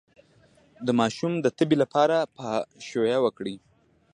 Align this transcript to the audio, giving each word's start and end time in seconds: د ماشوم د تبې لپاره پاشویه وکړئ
د 0.85 0.87
ماشوم 0.99 1.33
د 1.41 1.47
تبې 1.57 1.75
لپاره 1.83 2.17
پاشویه 2.35 3.17
وکړئ 3.25 3.55